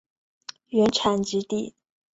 [0.69, 1.75] 原产极地。